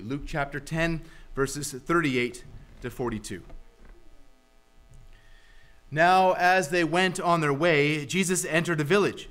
[0.00, 1.02] Luke chapter 10,
[1.34, 2.44] verses 38
[2.82, 3.42] to 42.
[5.90, 9.28] Now, as they went on their way, Jesus entered a village.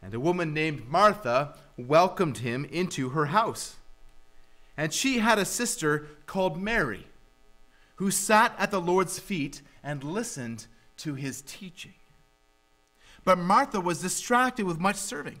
[0.00, 3.76] And a woman named Martha welcomed him into her house.
[4.76, 7.06] And she had a sister called Mary,
[7.96, 10.66] who sat at the Lord's feet and listened
[10.96, 11.94] to his teaching.
[13.24, 15.40] But Martha was distracted with much serving.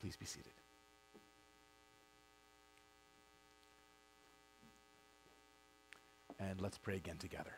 [0.00, 0.52] Please be seated?
[6.38, 7.52] And let's pray again together.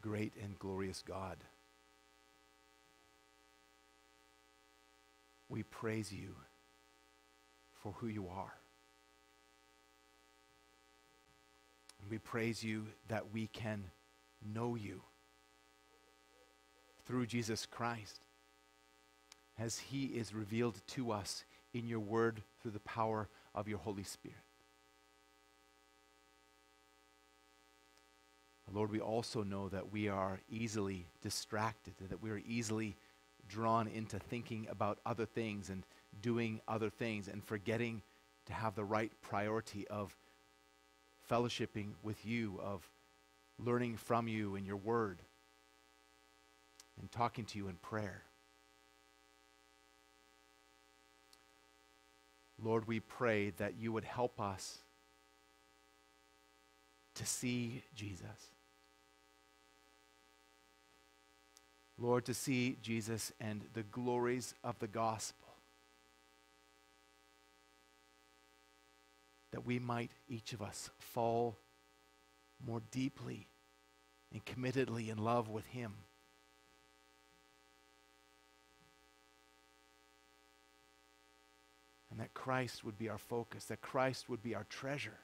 [0.00, 1.38] Great and glorious God,
[5.48, 6.36] we praise you
[7.74, 8.54] for who you are.
[12.10, 13.84] We praise you that we can
[14.54, 15.02] know you
[17.06, 18.20] through Jesus Christ
[19.58, 24.02] as he is revealed to us in your word through the power of your Holy
[24.02, 24.36] Spirit.
[28.72, 32.96] Lord, we also know that we are easily distracted, that we are easily
[33.48, 35.84] drawn into thinking about other things and
[36.20, 38.02] doing other things and forgetting
[38.46, 40.14] to have the right priority of
[41.30, 42.88] fellowshipping with you, of
[43.58, 45.18] learning from you in your word,
[47.00, 48.22] and talking to you in prayer.
[52.62, 54.78] Lord, we pray that you would help us
[57.14, 58.50] to see Jesus.
[61.98, 65.45] Lord, to see Jesus and the glories of the gospel.
[69.56, 71.56] That we might, each of us, fall
[72.62, 73.48] more deeply
[74.30, 75.94] and committedly in love with Him.
[82.10, 85.20] And that Christ would be our focus, that Christ would be our treasure.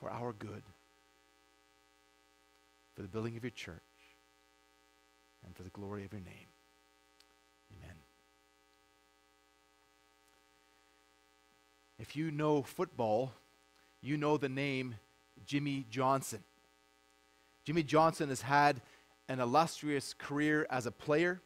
[0.00, 0.62] for our good,
[2.96, 3.76] for the building of your church,
[5.44, 6.51] and for the glory of your name.
[7.78, 7.96] Amen.
[11.98, 13.32] If you know football,
[14.00, 14.96] you know the name
[15.46, 16.42] Jimmy Johnson.
[17.64, 18.80] Jimmy Johnson has had
[19.28, 21.40] an illustrious career as a player,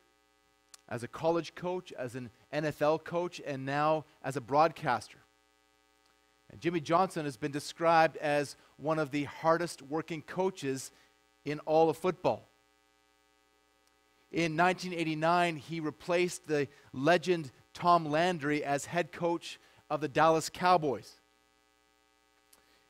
[0.88, 5.18] as a college coach, as an NFL coach, and now as a broadcaster.
[6.50, 10.90] And Jimmy Johnson has been described as one of the hardest working coaches
[11.44, 12.48] in all of football.
[14.36, 19.58] In 1989, he replaced the legend Tom Landry as head coach
[19.88, 21.14] of the Dallas Cowboys.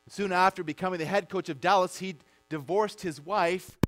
[0.09, 2.17] Soon after becoming the head coach of Dallas, he
[2.49, 3.79] divorced his wife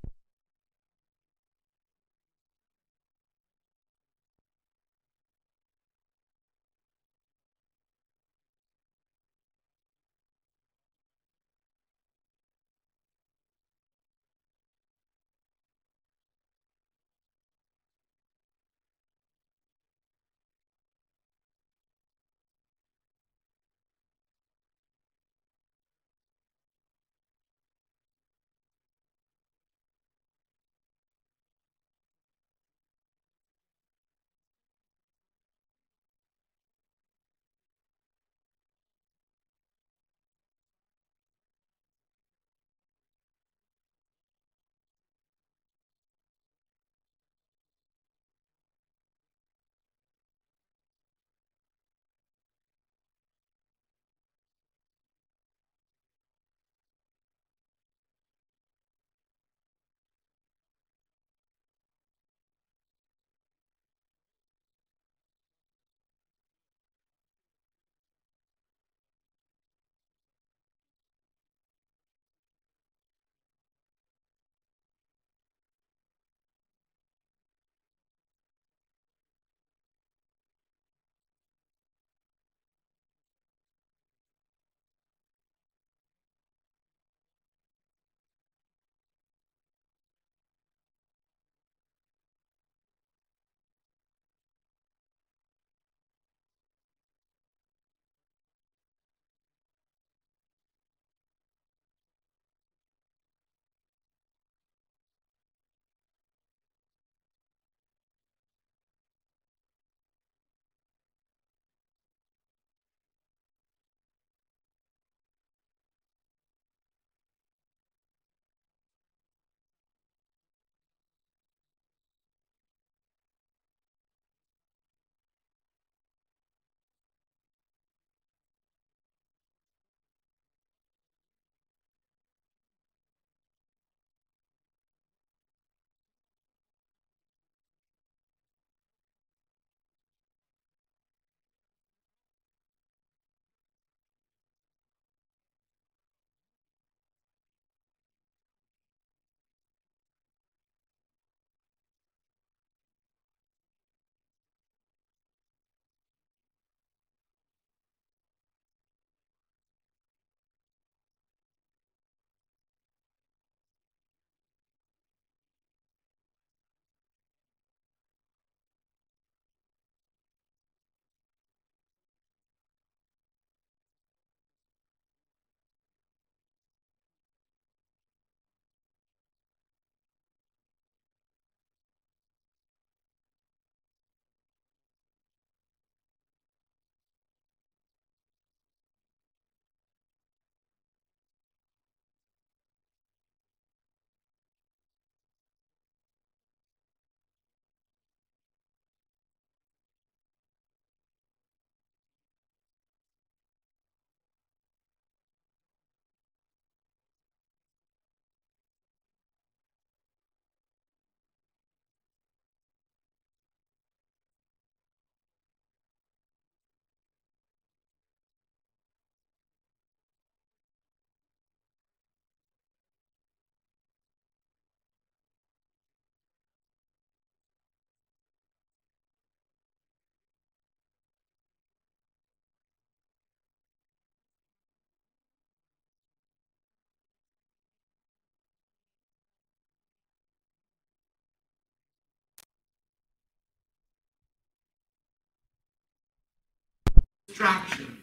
[247.29, 247.97] distraction.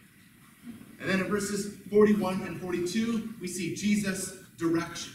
[0.99, 5.13] And then in verses 41 and 42, we see Jesus' direction.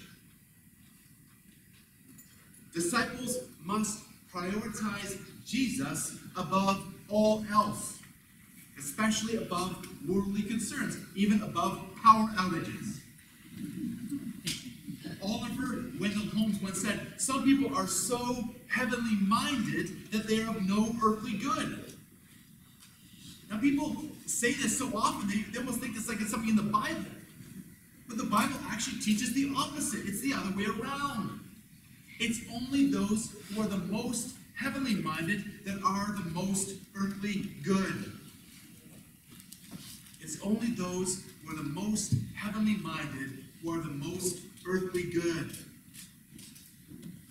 [2.73, 7.99] Disciples must prioritize Jesus above all else,
[8.79, 13.01] especially above worldly concerns, even above power outages.
[15.23, 20.67] Oliver Wendell Holmes once said, Some people are so heavenly minded that they are of
[20.67, 21.92] no earthly good.
[23.53, 23.95] Now, people
[24.25, 27.05] say this so often, they, they almost think it's like it's something in the Bible.
[28.09, 30.09] But the Bible actually teaches the opposite.
[30.09, 31.39] It's the other way around.
[32.19, 38.13] It's only those who are the most heavenly minded that are the most earthly good.
[40.21, 45.55] It's only those who are the most heavenly minded who are the most earthly good.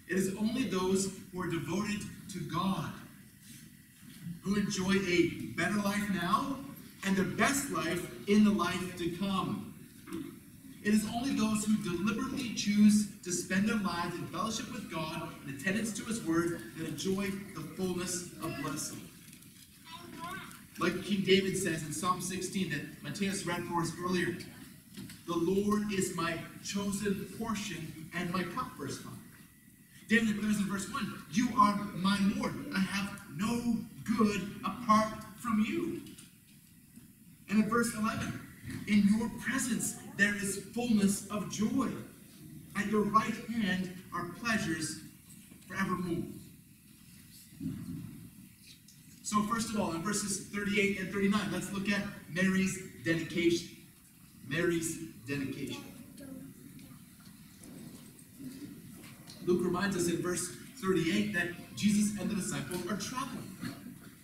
[0.07, 2.01] It is only those who are devoted
[2.33, 2.91] to God,
[4.41, 6.57] who enjoy a better life now
[7.05, 9.73] and the best life in the life to come.
[10.83, 15.29] It is only those who deliberately choose to spend their lives in fellowship with God
[15.45, 19.01] and attendance to His Word that enjoy the fullness of blessing.
[20.79, 24.35] Like King David says in Psalm 16 that Matthias read for us earlier,
[25.27, 29.13] the Lord is my chosen portion and my cup, verse 5.
[30.09, 32.53] David declares in verse 1, You are my Lord.
[32.75, 36.01] I have no good apart from you.
[37.49, 38.39] And in verse 11,
[38.87, 41.89] In your presence there is fullness of joy.
[42.75, 44.99] At your right hand are pleasures
[45.67, 46.23] forevermore.
[49.23, 53.77] So, first of all, in verses 38 and 39, let's look at Mary's dedication.
[54.47, 55.81] Mary's dedication.
[59.45, 60.49] Luke reminds us in verse
[60.81, 63.50] 38 that Jesus and the disciples are traveling,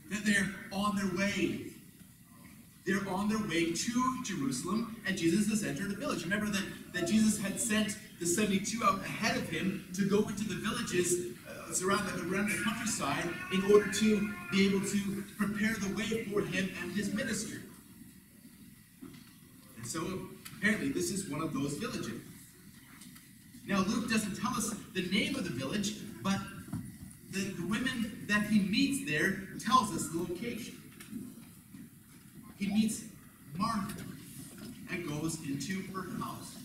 [0.09, 1.67] that they're on their way.
[2.85, 6.23] They're on their way to Jerusalem, and Jesus has entered a village.
[6.23, 10.47] Remember that, that Jesus had sent the 72 out ahead of him to go into
[10.47, 15.73] the villages uh, surround the, around the countryside in order to be able to prepare
[15.75, 17.59] the way for him and his ministry.
[19.75, 22.21] And so apparently this is one of those villages.
[23.67, 26.39] Now, Luke doesn't tell us the name of the village, but
[27.31, 30.75] the, the women that he meets there tells us the location.
[32.57, 33.03] He meets
[33.55, 34.03] Martha
[34.91, 36.55] and goes into her house.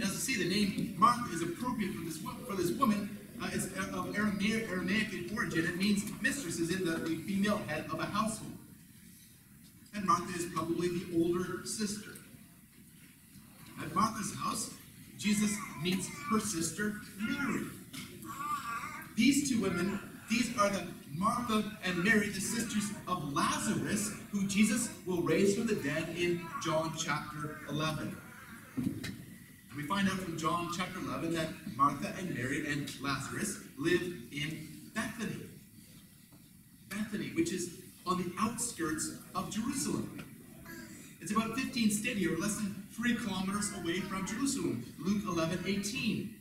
[0.00, 3.18] As you see, the name Martha is appropriate for this, for this woman.
[3.42, 5.64] Uh, it's of Aramaic, Aramaic in origin.
[5.66, 8.52] It means mistress is in the, the female head of a household.
[9.94, 12.10] And Martha is probably the older sister.
[13.82, 14.70] At Martha's house,
[15.18, 17.64] Jesus meets her sister Mary.
[19.20, 20.00] These two women,
[20.30, 25.66] these are the Martha and Mary, the sisters of Lazarus, who Jesus will raise from
[25.66, 28.16] the dead in John chapter 11.
[29.76, 34.00] We find out from John chapter 11 that Martha and Mary and Lazarus live
[34.32, 35.42] in Bethany.
[36.88, 37.74] Bethany, which is
[38.06, 40.24] on the outskirts of Jerusalem.
[41.20, 44.82] It's about 15 stadia, or less than three kilometers away from Jerusalem.
[44.98, 46.36] Luke 11, 18.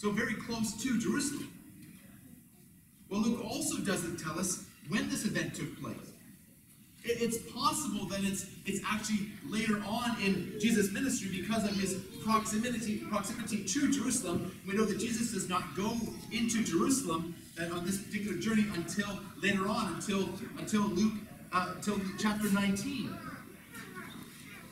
[0.00, 1.52] So very close to Jerusalem.
[3.10, 6.12] Well, Luke also doesn't tell us when this event took place.
[7.04, 12.96] It's possible that it's it's actually later on in Jesus' ministry because of his proximity
[13.10, 14.58] proximity to Jerusalem.
[14.66, 15.94] We know that Jesus does not go
[16.32, 21.12] into Jerusalem uh, on this particular journey until later on, until until Luke
[21.52, 23.18] uh, until chapter 19.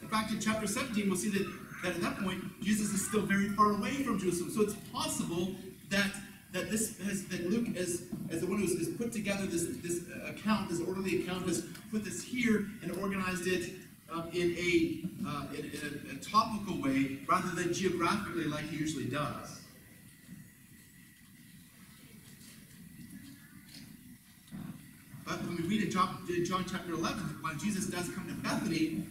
[0.01, 1.47] In fact, in chapter 17, we'll see that,
[1.83, 4.51] that at that point, Jesus is still very far away from Jerusalem.
[4.51, 5.55] So it's possible
[5.91, 6.11] that
[6.53, 10.03] that this has that Luke as as the one who has put together this this
[10.27, 13.73] account, this orderly account, has put this here and organized it
[14.11, 18.77] um, in a uh, in, in a, a topical way rather than geographically like he
[18.77, 19.61] usually does.
[25.29, 29.03] But when we read in John, John chapter 11, when Jesus does come to Bethany,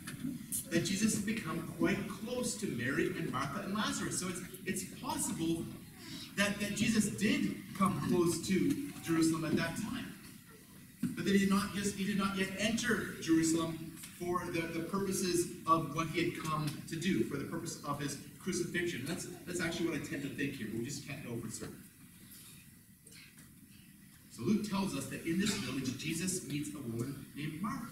[0.71, 4.19] that Jesus has become quite close to Mary and Martha and Lazarus.
[4.19, 5.63] So it's, it's possible
[6.36, 10.12] that, that Jesus did come close to Jerusalem at that time.
[11.03, 14.79] But that he did not just he did not yet enter Jerusalem for the, the
[14.79, 19.05] purposes of what he had come to do, for the purpose of his crucifixion.
[19.05, 21.75] That's that's actually what I tend to think here, we just can't know for certain.
[24.38, 27.88] So Luke tells us that in this village, Jesus meets a woman named Martha.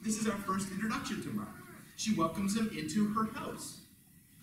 [0.00, 1.50] This is our first introduction to Martha.
[1.96, 3.80] She welcomes him into her house.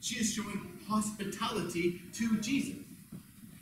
[0.01, 2.75] She is showing hospitality to Jesus.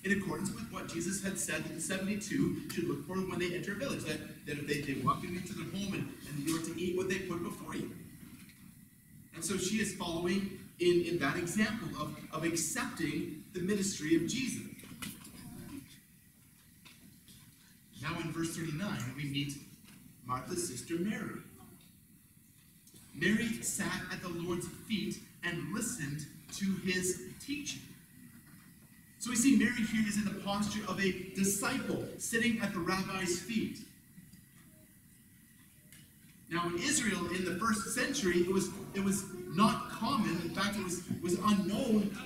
[0.03, 3.53] in accordance with what Jesus had said that the 72 should look for when they
[3.53, 4.03] enter a village.
[4.05, 6.97] That, that if they, they walk into their home and, and you are to eat
[6.97, 7.91] what they put before you.
[9.35, 14.27] And so she is following in, in that example of, of accepting the ministry of
[14.27, 14.70] Jesus.
[18.01, 19.53] Now in verse 39, we meet
[20.25, 21.41] Martha's sister Mary.
[23.13, 27.81] Mary sat at the Lord's feet and listened to his teaching.
[29.19, 32.79] So we see Mary here is in the posture of a disciple sitting at the
[32.79, 33.79] rabbi's feet.
[36.49, 40.41] Now in Israel in the first century, it was it was not common.
[40.41, 42.17] In fact, it was was unknown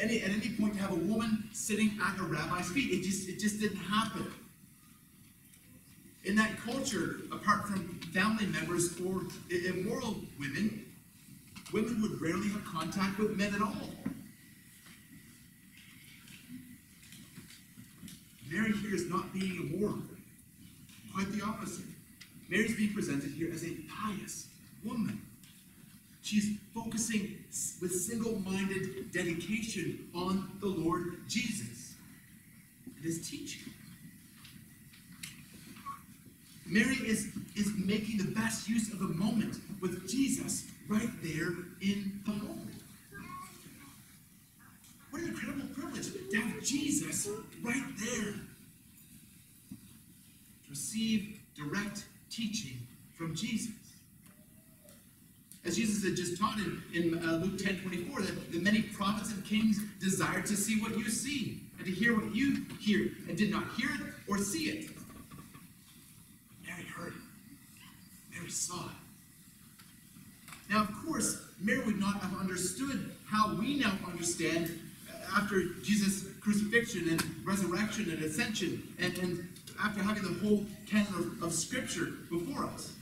[0.00, 2.92] any, at any point to have a woman sitting at a rabbi's feet.
[2.92, 4.26] It just it just didn't happen.
[6.24, 10.86] In that culture, apart from family members or immoral women,
[11.70, 13.90] women would rarely have contact with men at all.
[18.50, 19.98] Mary here is not being immoral.
[21.12, 21.84] Quite the opposite.
[22.48, 24.48] Mary's being presented here as a pious
[24.82, 25.20] woman.
[26.22, 27.44] She's focusing
[27.82, 31.96] with single minded dedication on the Lord Jesus
[32.86, 33.73] and his teaching.
[36.74, 42.20] Mary is, is making the best use of the moment with Jesus right there in
[42.26, 42.68] the home.
[45.10, 47.28] What an incredible privilege to have Jesus
[47.62, 48.34] right there.
[50.68, 52.78] Receive direct teaching
[53.16, 53.70] from Jesus.
[55.64, 59.30] As Jesus had just taught in, in uh, Luke 10 24, that, that many prophets
[59.30, 63.38] and kings desired to see what you see, and to hear what you hear, and
[63.38, 64.90] did not hear it or see it.
[66.66, 67.14] Mary heard
[68.48, 68.96] saw it.
[70.70, 76.24] Now, of course, Mary would not have understood how we now understand uh, after Jesus'
[76.40, 79.48] crucifixion and resurrection and ascension, and, and
[79.82, 82.92] after having the whole canon of, of Scripture before us.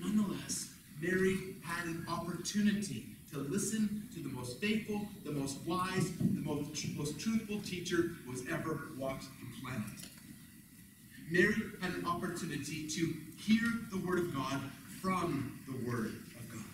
[0.00, 0.70] But nonetheless,
[1.00, 6.86] Mary had an opportunity to listen to the most faithful, the most wise, the most,
[6.96, 9.93] most truthful teacher who has ever walked the planet.
[11.34, 14.60] Mary had an opportunity to hear the Word of God
[15.02, 16.64] from the Word of God.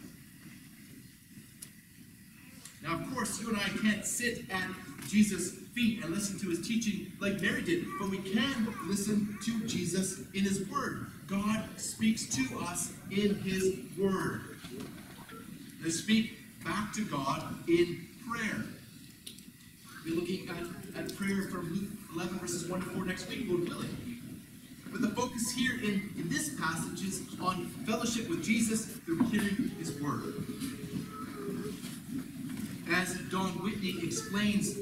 [2.83, 4.69] Now, of course, you and I can't sit at
[5.09, 9.67] Jesus' feet and listen to his teaching like Mary did, but we can listen to
[9.67, 11.07] Jesus in his Word.
[11.27, 14.59] God speaks to us in his Word.
[15.83, 18.63] To speak back to God in prayer.
[20.05, 23.47] We'll be looking at, at prayer from Luke 11, verses 1 to 4 next week,
[23.49, 24.10] Lord willing.
[24.91, 29.71] But the focus here in, in this passage is on fellowship with Jesus through hearing
[29.79, 30.35] his word.
[32.93, 34.77] As Don Whitney explains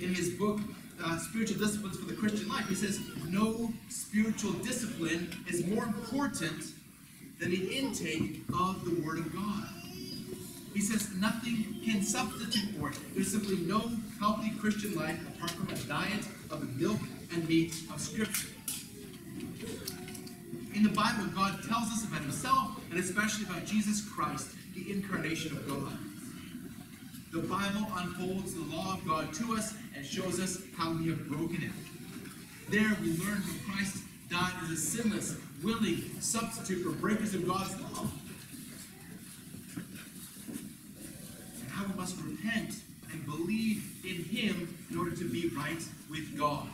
[0.00, 0.60] in his book,
[1.02, 6.72] uh, Spiritual Disciplines for the Christian Life, he says, No spiritual discipline is more important
[7.40, 9.68] than the intake of the Word of God.
[10.72, 12.98] He says nothing can substitute for it.
[13.14, 17.00] There's simply no healthy Christian life apart from a diet of the milk
[17.32, 18.48] and meat of Scripture.
[20.74, 25.56] In the Bible, God tells us about himself and especially about Jesus Christ, the incarnation
[25.56, 25.96] of God.
[27.32, 31.28] The Bible unfolds the law of God to us and shows us how we have
[31.28, 31.70] broken it.
[32.70, 37.80] There we learn that Christ died as a sinless, willing substitute for breakers of God's
[37.80, 38.06] law.
[41.60, 42.80] And how we must repent
[43.12, 46.66] and believe in Him in order to be right with God.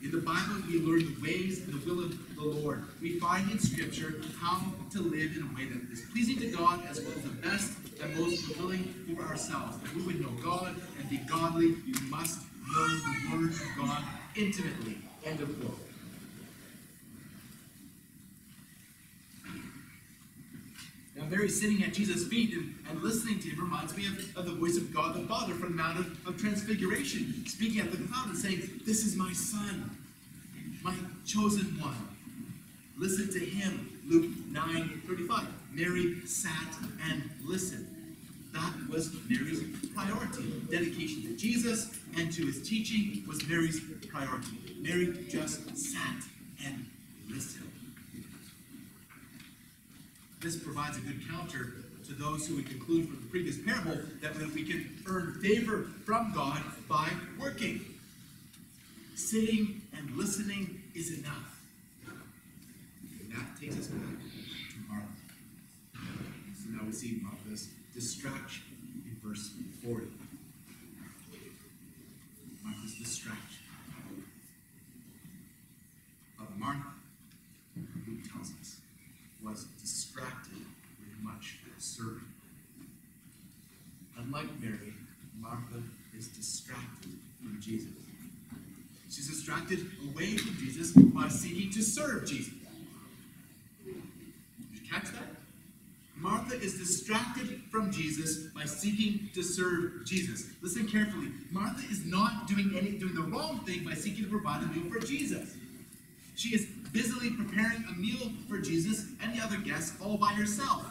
[0.00, 2.84] In the Bible, we learn the ways and the will of the Lord.
[3.02, 4.62] We find in Scripture how
[4.92, 7.72] to live in a way that is pleasing to God as well as the best
[8.00, 9.76] and most fulfilling for ourselves.
[9.82, 12.38] If we would know God and be godly, we must
[12.68, 14.04] know the Word of God
[14.36, 14.98] intimately.
[15.24, 15.87] End of quote.
[21.30, 24.52] Mary sitting at Jesus' feet and, and listening to him reminds me of, of the
[24.52, 28.28] voice of God the Father from the Mount of, of Transfiguration, speaking at the cloud
[28.28, 29.90] and saying, This is my Son,
[30.82, 30.94] my
[31.26, 31.96] chosen one.
[32.96, 34.00] Listen to him.
[34.08, 35.46] Luke 9 35.
[35.72, 36.74] Mary sat
[37.10, 37.86] and listened.
[38.52, 39.62] That was Mary's
[39.94, 40.52] priority.
[40.70, 44.58] Dedication to Jesus and to his teaching was Mary's priority.
[44.80, 46.24] Mary just sat
[46.64, 46.86] and
[47.28, 47.67] listened.
[50.40, 51.74] This provides a good counter
[52.06, 56.32] to those who would conclude from the previous parable that we can earn favor from
[56.32, 57.08] God by
[57.40, 57.80] working.
[59.16, 61.60] Sitting and listening is enough.
[62.06, 65.08] And that takes us back to Martha.
[66.54, 68.62] So now we see Martha's distraction
[69.04, 69.50] in verse
[69.84, 70.06] 40.
[86.18, 87.92] is distracted from Jesus.
[89.08, 92.52] She's distracted away from Jesus by seeking to serve Jesus.
[93.86, 93.94] Did
[94.72, 95.22] you catch that?
[96.16, 100.50] Martha is distracted from Jesus by seeking to serve Jesus.
[100.60, 101.28] Listen carefully.
[101.50, 104.92] Martha is not doing any doing the wrong thing by seeking to provide a meal
[104.92, 105.54] for Jesus.
[106.34, 110.84] She is busily preparing a meal for Jesus and the other guests all by herself.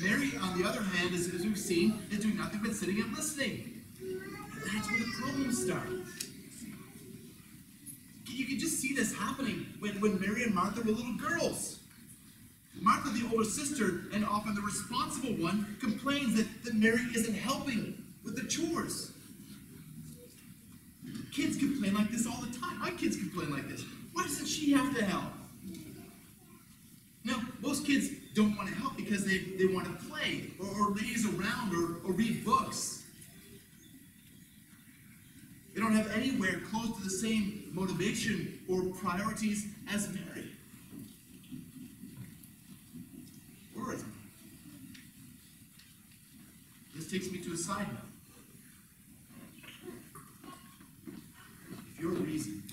[0.00, 3.12] Mary, on the other hand, as, as we've seen, is doing nothing but sitting and
[3.16, 3.82] listening.
[4.00, 5.88] And that's where the problems start.
[8.38, 11.80] You can just see this happening when, when Mary and Martha were little girls.
[12.80, 18.00] Martha, the older sister, and often the responsible one, complains that, that Mary isn't helping
[18.22, 19.10] with the chores.
[21.32, 22.78] Kids complain like this all the time.
[22.78, 23.84] My kids complain like this.
[24.12, 25.32] Why doesn't she have to help?
[27.24, 30.94] Now, most kids don't want to help because they, they want to play or, or
[30.94, 32.97] laze around or, or read books.
[35.78, 40.50] They don't have anywhere close to the same motivation or priorities as Mary.
[43.76, 44.06] Where is it?
[46.96, 48.00] This takes me to a side note.
[51.94, 52.64] If your reason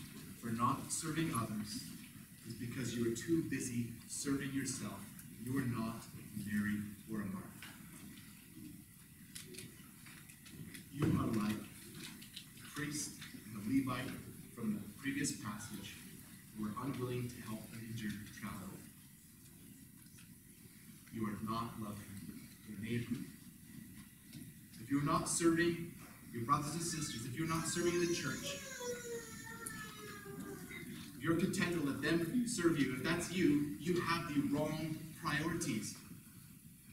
[0.41, 1.83] for not serving others
[2.47, 4.99] is because you are too busy serving yourself,
[5.45, 6.01] you are not
[6.51, 6.79] Mary
[7.13, 7.49] or a Martha.
[10.91, 11.64] You are like
[12.75, 13.11] priest
[13.53, 14.11] and the Levite
[14.53, 15.95] from the previous passage
[16.59, 18.77] were unwilling to help an injured traveler.
[21.13, 22.03] You are not loving
[22.67, 23.15] your neighbor.
[24.83, 25.91] If you're not serving
[26.33, 28.57] your brothers and sisters, if you're not serving the church,
[31.17, 34.97] if you're content to let them serve you, if that's you, you have the wrong
[35.23, 35.95] priorities.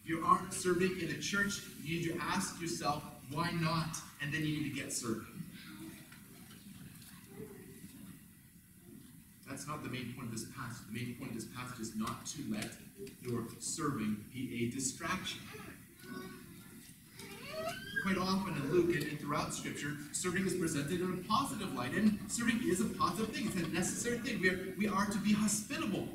[0.03, 3.97] If you aren't serving in a church, you need to ask yourself, why not?
[4.23, 5.27] And then you need to get serving.
[9.63, 10.89] That's not the main point of this passage.
[10.91, 12.67] The main point of this passage is not to let
[13.23, 15.39] your serving be a distraction.
[18.03, 22.19] Quite often in Luke and throughout Scripture, serving is presented in a positive light, and
[22.27, 23.47] serving is a positive thing.
[23.47, 24.41] It's a necessary thing.
[24.41, 26.09] We are, we are to be hospitable.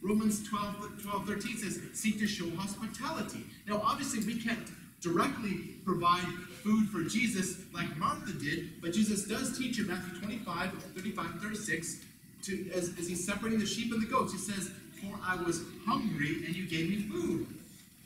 [0.00, 3.44] Romans 12, 12 13 says, seek to show hospitality.
[3.68, 4.70] Now, obviously, we can't
[5.02, 6.24] directly provide
[6.64, 12.05] food for Jesus like Martha did, but Jesus does teach in Matthew 25, 35, 36,
[12.46, 15.62] to, as, as he's separating the sheep and the goats, he says, For I was
[15.84, 17.46] hungry and you gave me food.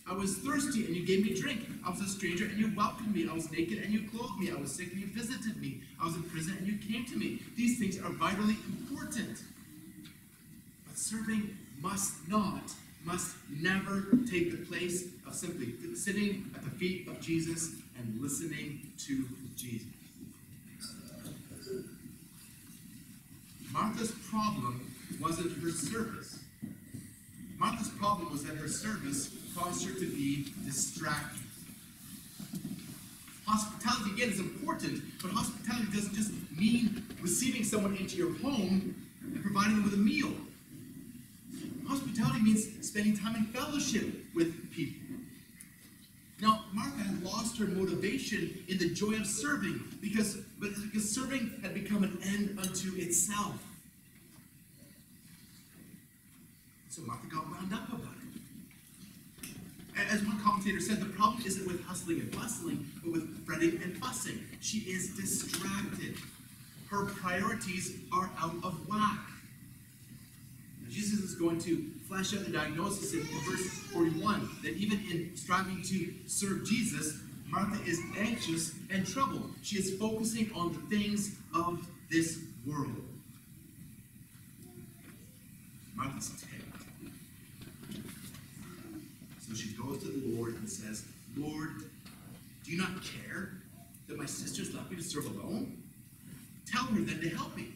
[0.09, 1.61] I was thirsty and you gave me drink.
[1.87, 3.29] I was a stranger and you welcomed me.
[3.29, 4.51] I was naked and you clothed me.
[4.51, 5.83] I was sick and you visited me.
[6.01, 7.41] I was in prison and you came to me.
[7.57, 9.39] These things are vitally important.
[10.87, 12.73] But serving must not,
[13.05, 18.91] must never take the place of simply sitting at the feet of Jesus and listening
[19.07, 19.87] to Jesus.
[23.73, 26.41] Martha's problem wasn't her service.
[27.59, 31.43] Martha's problem was that her service caused her to be distracted.
[33.47, 39.43] Hospitality, again, is important, but hospitality doesn't just mean receiving someone into your home and
[39.43, 40.33] providing them with a meal.
[41.89, 45.17] Hospitality means spending time in fellowship with people.
[46.41, 47.03] Now, Martha
[47.69, 53.57] motivation in the joy of serving because, because serving had become an end unto itself.
[56.89, 58.31] So Martha got wound up about it.
[60.11, 63.97] As one commentator said, the problem isn't with hustling and bustling, but with fretting and
[63.99, 64.41] fussing.
[64.61, 66.17] She is distracted.
[66.89, 69.21] Her priorities are out of whack.
[70.89, 75.83] Jesus is going to flesh out the diagnosis in verse 41 that even in striving
[75.83, 79.51] to serve Jesus, Martha is anxious and troubled.
[79.63, 83.03] She is focusing on the things of this world.
[85.97, 86.85] Martha's ticked.
[89.41, 91.05] So she goes to the Lord and says,
[91.37, 91.83] Lord,
[92.65, 93.53] do you not care
[94.07, 95.83] that my sister's left me to serve alone?
[96.67, 97.75] Tell her then to help me.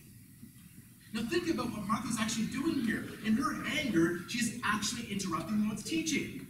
[1.13, 3.05] Now think about what Martha's actually doing here.
[3.25, 6.44] In her anger, she's actually interrupting the Lord's teaching.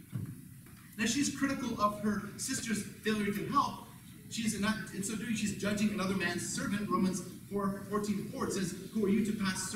[0.97, 3.85] Now she's critical of her sister's failure to help.
[4.29, 6.89] She's not, in so doing, she's judging another man's servant.
[6.89, 9.73] Romans 4, 14 4 it says, Who are you to pass,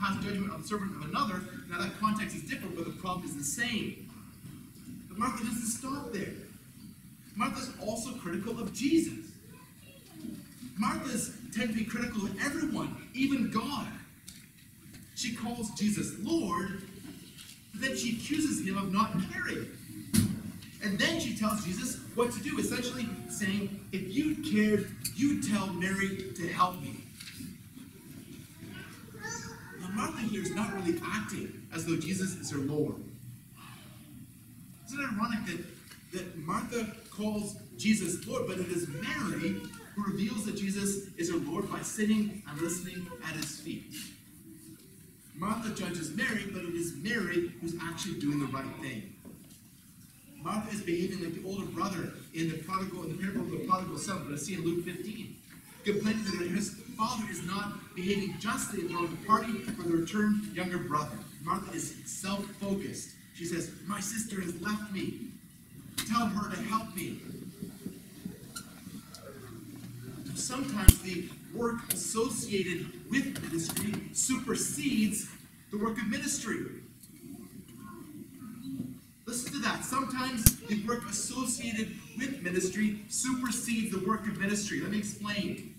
[0.00, 1.40] pass judgment on the servant of another?
[1.70, 4.10] Now that context is different, but the problem is the same.
[5.08, 6.34] But Martha doesn't stop there.
[7.36, 9.30] Martha's also critical of Jesus.
[10.78, 13.86] Martha's tend to be critical of everyone, even God.
[15.14, 16.82] She calls Jesus Lord,
[17.72, 19.66] but then she accuses him of not caring.
[20.86, 25.66] And then she tells Jesus what to do, essentially saying, if you cared, you'd tell
[25.66, 27.00] Mary to help me.
[29.80, 32.94] Now, Martha here is not really acting as though Jesus is her Lord.
[34.86, 39.60] Isn't it ironic that, that Martha calls Jesus Lord, but it is Mary
[39.96, 43.92] who reveals that Jesus is her Lord by sitting and listening at his feet?
[45.34, 49.15] Martha judges Mary, but it is Mary who's actually doing the right thing.
[50.46, 53.66] Martha is behaving like the older brother in the prodigal, in the parable of the
[53.66, 55.34] prodigal son, that I see in Luke 15,
[55.84, 60.54] complaining that his father is not behaving justly in throwing a party for the returned
[60.54, 61.18] younger brother.
[61.42, 63.10] Martha is self-focused.
[63.34, 65.32] She says, My sister has left me.
[66.08, 67.18] Tell her to help me.
[70.36, 75.28] Sometimes the work associated with ministry supersedes
[75.72, 76.66] the work of ministry.
[79.26, 79.84] Listen to that.
[79.84, 84.80] Sometimes the work associated with ministry supersedes the work of ministry.
[84.80, 85.74] Let me explain.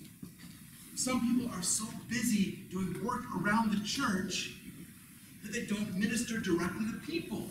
[0.95, 4.53] Some people are so busy doing work around the church
[5.43, 7.47] that they don't minister directly to people.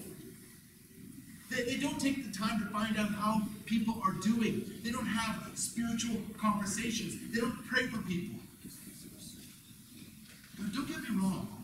[1.48, 4.70] They, they don't take the time to find out how people are doing.
[4.82, 7.16] They don't have spiritual conversations.
[7.32, 8.38] They don't pray for people.
[10.58, 11.55] Now, don't get me wrong.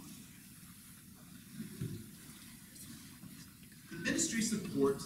[4.02, 5.02] Ministry support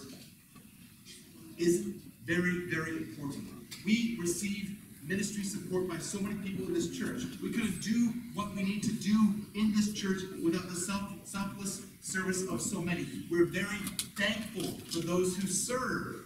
[1.57, 1.87] is
[2.25, 3.47] very, very important.
[3.85, 4.75] We receive
[5.07, 7.23] ministry support by so many people in this church.
[7.41, 11.83] We couldn't do what we need to do in this church without the self, selfless
[12.01, 13.07] service of so many.
[13.31, 13.77] We're very
[14.17, 16.23] thankful for those who serve.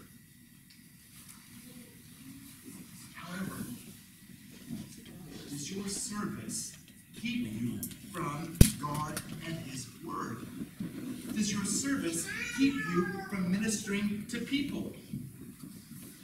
[3.14, 3.64] However,
[5.50, 6.76] does your service
[7.20, 7.80] keep you
[8.12, 10.48] from God and His Word?
[11.42, 14.94] Does your service keep you from ministering to people?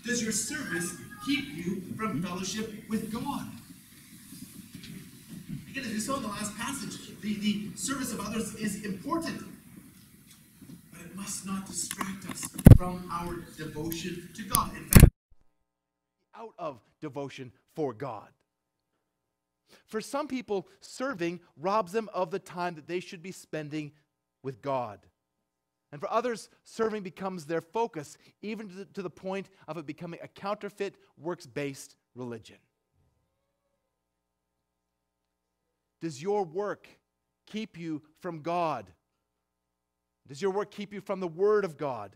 [0.05, 3.47] Does your service keep you from fellowship with God.
[5.71, 9.41] Again, as we saw in the last passage, the, the service of others is important,
[10.91, 14.69] but it must not distract us from our devotion to God.
[14.77, 15.11] In fact,
[16.35, 18.27] out of devotion for God.
[19.87, 23.93] For some people, serving robs them of the time that they should be spending
[24.43, 24.99] with God.
[25.91, 29.85] And for others, serving becomes their focus, even to the, to the point of it
[29.85, 32.57] becoming a counterfeit, works based religion.
[36.01, 36.87] Does your work
[37.45, 38.85] keep you from God?
[40.27, 42.15] Does your work keep you from the Word of God?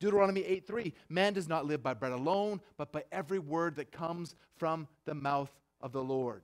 [0.00, 3.92] Deuteronomy 8 3 Man does not live by bread alone, but by every word that
[3.92, 6.42] comes from the mouth of the Lord.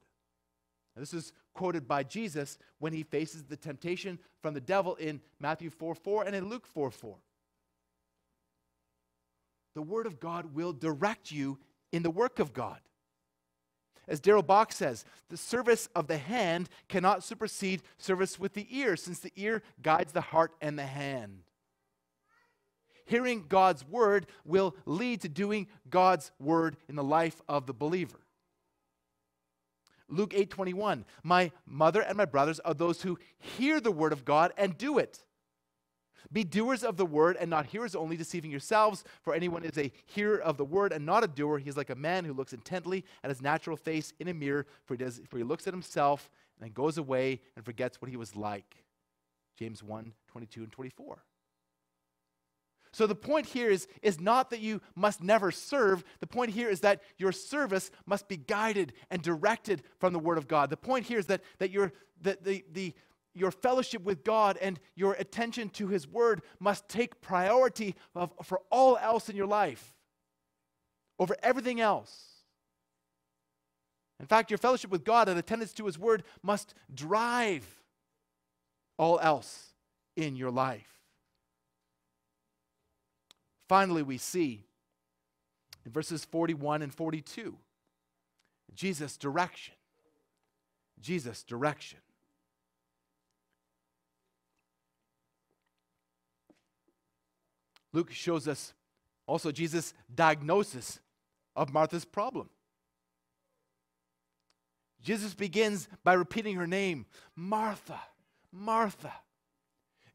[0.98, 5.70] This is quoted by Jesus when he faces the temptation from the devil in Matthew
[5.70, 7.16] 4 4 and in Luke 4 4.
[9.74, 11.58] The Word of God will direct you
[11.92, 12.80] in the work of God.
[14.08, 18.96] As Darrell Bock says, the service of the hand cannot supersede service with the ear,
[18.96, 21.40] since the ear guides the heart and the hand.
[23.04, 28.18] Hearing God's word will lead to doing God's word in the life of the believer.
[30.08, 34.52] Luke 8:21, "My mother and my brothers are those who hear the word of God
[34.56, 35.24] and do it."
[36.32, 39.04] Be doers of the word and not hearers only, deceiving yourselves.
[39.22, 41.58] For anyone is a hearer of the word and not a doer.
[41.58, 44.66] He is like a man who looks intently at his natural face in a mirror,
[44.84, 48.10] for he, does, for he looks at himself and then goes away and forgets what
[48.10, 48.84] he was like.
[49.56, 51.24] James 1 22 and 24.
[52.92, 56.04] So the point here is, is not that you must never serve.
[56.20, 60.38] The point here is that your service must be guided and directed from the Word
[60.38, 60.70] of God.
[60.70, 62.94] The point here is that, that your, that the, the,
[63.34, 68.60] your fellowship with God and your attention to His Word must take priority of, for
[68.70, 69.94] all else in your life
[71.18, 72.24] over everything else.
[74.20, 77.64] In fact, your fellowship with God and attendance to His Word must drive
[78.98, 79.74] all else
[80.16, 80.97] in your life.
[83.68, 84.64] Finally, we see
[85.84, 87.56] in verses 41 and 42
[88.74, 89.74] Jesus' direction.
[91.00, 91.98] Jesus' direction.
[97.92, 98.74] Luke shows us
[99.26, 101.00] also Jesus' diagnosis
[101.56, 102.48] of Martha's problem.
[105.02, 108.00] Jesus begins by repeating her name Martha,
[108.52, 109.12] Martha.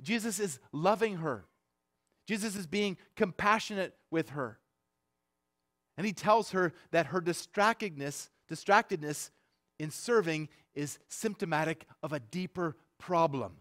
[0.01, 1.45] Jesus is loving her
[2.27, 4.59] Jesus is being compassionate with her.
[5.97, 9.29] And he tells her that her distractedness, distractedness
[9.79, 13.57] in serving is symptomatic of a deeper problem.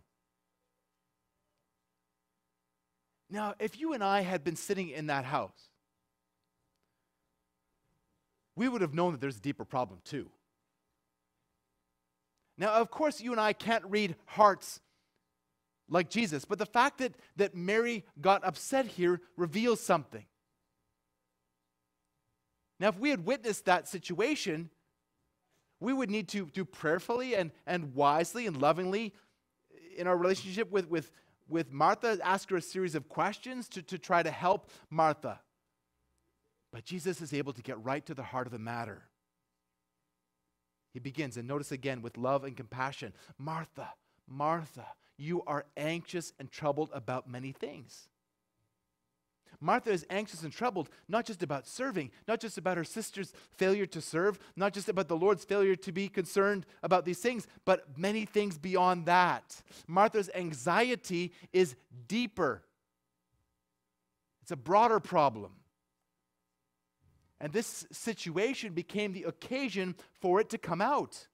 [3.29, 5.69] Now, if you and I had been sitting in that house,
[8.55, 10.29] we would have known that there's a deeper problem too.
[12.59, 14.81] Now, of course, you and I can't read hearts
[15.93, 20.25] like Jesus, but the fact that, that Mary got upset here reveals something.
[22.81, 24.71] Now, if we had witnessed that situation,
[25.79, 29.13] we would need to do prayerfully and, and wisely and lovingly
[29.97, 31.13] in our relationship with, with,
[31.49, 35.41] with Martha, ask her a series of questions to, to try to help Martha.
[36.73, 39.03] But Jesus is able to get right to the heart of the matter.
[40.95, 43.91] He begins, and notice again with love and compassion Martha,
[44.27, 48.09] Martha, you are anxious and troubled about many things.
[49.61, 53.87] Martha is anxious and troubled, not just about serving, not just about her sister's failure
[53.87, 57.97] to serve, not just about the Lord's failure to be concerned about these things, but
[57.97, 59.63] many things beyond that.
[59.87, 61.77] Martha's anxiety is
[62.09, 62.63] deeper,
[64.43, 65.53] it's a broader problem.
[67.41, 71.27] And this situation became the occasion for it to come out.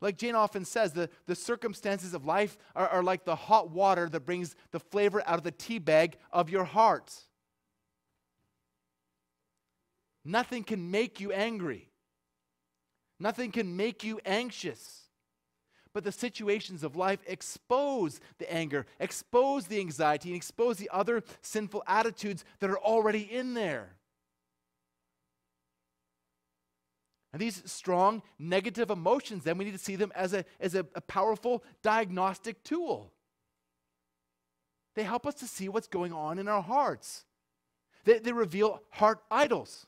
[0.00, 4.08] Like Jane often says, the, the circumstances of life are, are like the hot water
[4.08, 7.14] that brings the flavor out of the tea bag of your heart.
[10.24, 11.90] Nothing can make you angry.
[13.18, 15.02] Nothing can make you anxious.
[15.92, 21.22] But the situations of life expose the anger, expose the anxiety, and expose the other
[21.42, 23.96] sinful attitudes that are already in there.
[27.32, 30.86] And these strong negative emotions, then we need to see them as a, as a,
[30.94, 33.12] a powerful diagnostic tool.
[34.96, 37.24] They help us to see what's going on in our hearts.
[38.04, 39.86] They, they reveal heart idols.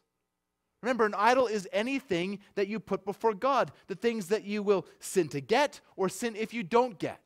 [0.83, 4.87] Remember, an idol is anything that you put before God, the things that you will
[4.99, 7.22] sin to get or sin if you don't get.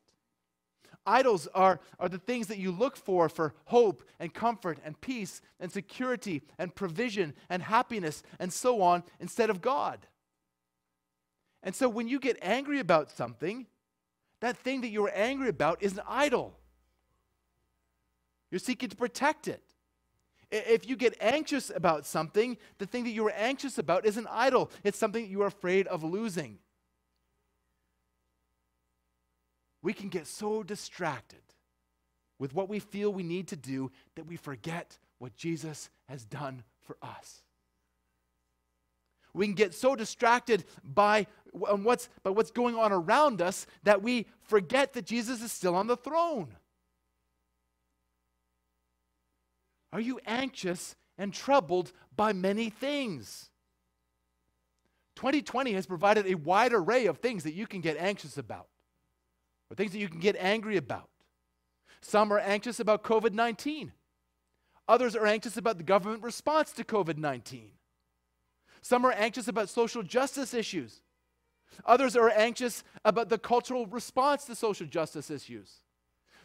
[1.06, 5.40] Idols are, are the things that you look for for hope and comfort and peace
[5.60, 10.06] and security and provision and happiness and so on instead of God.
[11.62, 13.66] And so when you get angry about something,
[14.40, 16.58] that thing that you were angry about is an idol.
[18.50, 19.62] You're seeking to protect it.
[20.50, 24.28] If you get anxious about something, the thing that you were anxious about is an
[24.30, 24.70] idol.
[24.84, 26.58] It's something that you are afraid of losing.
[29.86, 31.38] We can get so distracted
[32.40, 36.64] with what we feel we need to do that we forget what Jesus has done
[36.82, 37.40] for us.
[39.32, 41.28] We can get so distracted by
[41.68, 45.76] um, what's, by what's going on around us that we forget that Jesus is still
[45.76, 46.48] on the throne.
[49.92, 53.50] Are you anxious and troubled by many things?
[55.14, 58.66] 2020 has provided a wide array of things that you can get anxious about
[59.70, 61.08] or things that you can get angry about.
[62.00, 63.92] Some are anxious about COVID 19.
[64.88, 67.70] Others are anxious about the government response to COVID 19.
[68.82, 71.00] Some are anxious about social justice issues.
[71.84, 75.80] Others are anxious about the cultural response to social justice issues.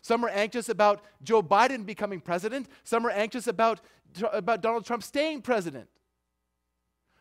[0.02, 2.68] Some are anxious about Joe Biden becoming president.
[2.84, 3.82] Some are anxious about,
[4.34, 5.88] about Donald Trump staying president.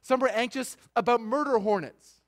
[0.02, 2.19] Some are anxious about murder hornets.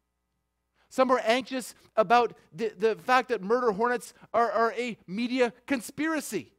[0.93, 6.53] Some are anxious about the, the fact that murder hornets are, are a media conspiracy.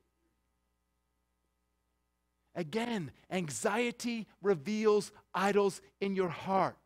[2.55, 6.77] Again, anxiety reveals idols in your heart.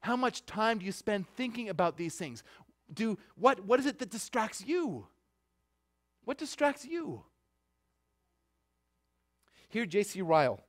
[0.00, 2.42] How much time do you spend thinking about these things?
[2.90, 5.06] Do what, what is it that distracts you?
[6.24, 7.24] What distracts you?
[9.68, 10.22] Here, J.C.
[10.22, 10.60] Ryle.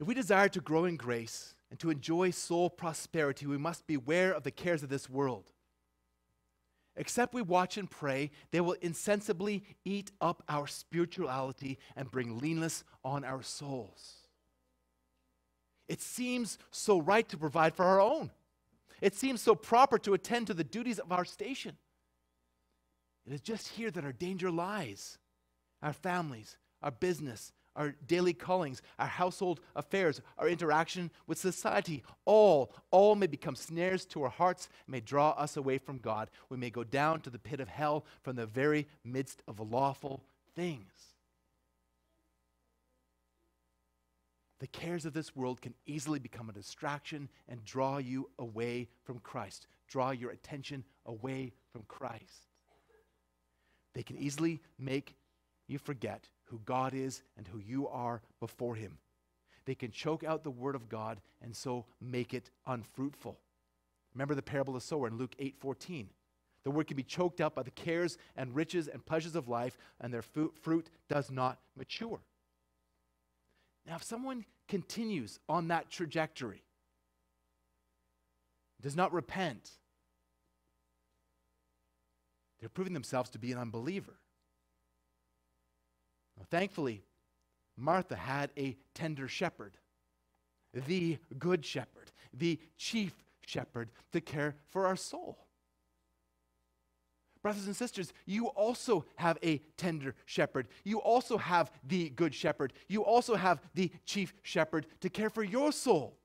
[0.00, 4.34] If we desire to grow in grace, and to enjoy soul prosperity, we must beware
[4.34, 5.50] of the cares of this world.
[6.96, 12.84] Except we watch and pray, they will insensibly eat up our spirituality and bring leanness
[13.02, 14.16] on our souls.
[15.88, 18.30] It seems so right to provide for our own.
[19.00, 21.78] It seems so proper to attend to the duties of our station.
[23.26, 25.16] It is just here that our danger lies.
[25.82, 32.72] Our families, our business, our daily callings, our household affairs, our interaction with society, all,
[32.90, 36.30] all may become snares to our hearts, may draw us away from God.
[36.48, 40.22] We may go down to the pit of hell from the very midst of lawful
[40.54, 40.92] things.
[44.60, 49.18] The cares of this world can easily become a distraction and draw you away from
[49.18, 52.46] Christ, draw your attention away from Christ.
[53.94, 55.16] They can easily make
[55.66, 58.98] you forget who God is and who you are before Him.
[59.64, 63.38] They can choke out the Word of God and so make it unfruitful.
[64.14, 66.10] Remember the parable of the sower in Luke 8 14.
[66.64, 69.76] The word can be choked out by the cares and riches and pleasures of life,
[70.00, 72.20] and their fruit does not mature.
[73.84, 76.62] Now, if someone continues on that trajectory,
[78.80, 79.70] does not repent,
[82.60, 84.20] they're proving themselves to be an unbeliever.
[86.42, 87.04] Now, thankfully,
[87.76, 89.76] Martha had a tender shepherd,
[90.74, 93.14] the good shepherd, the chief
[93.46, 95.38] shepherd to care for our soul.
[97.42, 100.66] Brothers and sisters, you also have a tender shepherd.
[100.82, 102.72] You also have the good shepherd.
[102.88, 106.18] You also have the chief shepherd to care for your soul.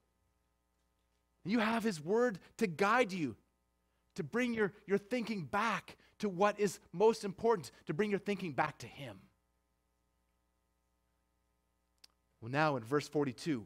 [1.46, 3.36] You have his word to guide you,
[4.16, 8.54] to bring your, your thinking back to what is most important, to bring your thinking
[8.54, 9.20] back to him.
[12.42, 13.66] Well, now in verse 42,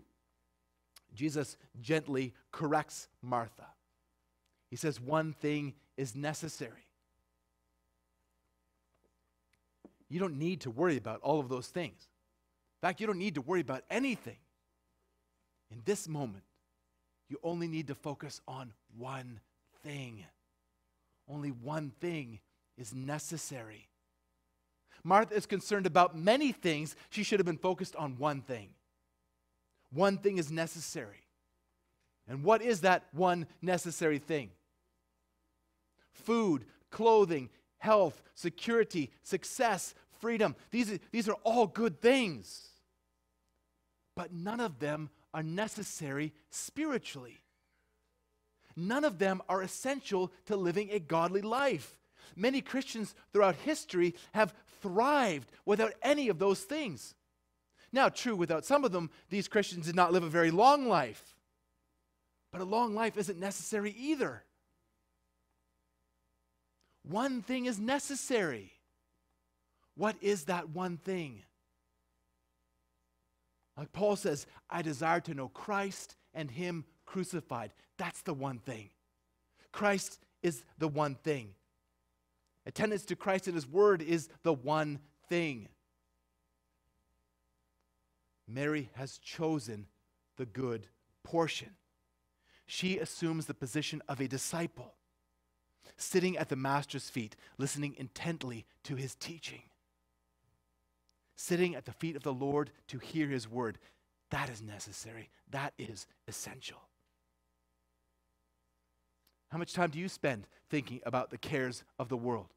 [1.14, 3.68] Jesus gently corrects Martha.
[4.70, 6.88] He says, One thing is necessary.
[10.10, 12.08] You don't need to worry about all of those things.
[12.82, 14.38] In fact, you don't need to worry about anything.
[15.72, 16.44] In this moment,
[17.30, 19.40] you only need to focus on one
[19.84, 20.26] thing.
[21.30, 22.40] Only one thing
[22.78, 23.88] is necessary.
[25.04, 26.96] Martha is concerned about many things.
[27.10, 28.70] She should have been focused on one thing.
[29.92, 31.26] One thing is necessary.
[32.28, 34.52] And what is that one necessary thing?
[36.14, 37.50] Food, clothing,
[37.80, 40.56] health, security, success, freedom.
[40.70, 42.70] These, these are all good things.
[44.16, 47.42] But none of them are necessary spiritually.
[48.76, 51.98] None of them are essential to living a godly life.
[52.36, 57.16] Many Christians throughout history have thrived without any of those things.
[57.92, 61.36] Now, true, without some of them, these Christians did not live a very long life.
[62.52, 64.44] But a long life isn't necessary either.
[67.04, 68.72] One thing is necessary.
[69.96, 71.44] What is that one thing?
[73.78, 77.72] Like Paul says, I desire to know Christ and Him crucified.
[77.98, 78.90] That's the one thing.
[79.72, 81.54] Christ is the one thing.
[82.72, 85.68] Attendance to Christ and His Word is the one thing.
[88.48, 89.88] Mary has chosen
[90.38, 90.88] the good
[91.22, 91.72] portion.
[92.66, 94.94] She assumes the position of a disciple,
[95.98, 99.64] sitting at the Master's feet, listening intently to his teaching.
[101.36, 103.80] Sitting at the feet of the Lord to hear his word.
[104.30, 105.30] That is necessary.
[105.50, 106.80] That is essential.
[109.50, 112.48] How much time do you spend thinking about the cares of the world?